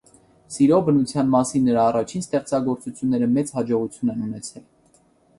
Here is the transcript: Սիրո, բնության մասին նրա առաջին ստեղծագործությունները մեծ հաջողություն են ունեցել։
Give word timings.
Սիրո, 0.53 0.77
բնության 0.85 1.27
մասին 1.33 1.67
նրա 1.69 1.83
առաջին 1.89 2.23
ստեղծագործությունները 2.25 3.27
մեծ 3.35 3.53
հաջողություն 3.59 4.13
են 4.15 4.25
ունեցել։ 4.29 4.65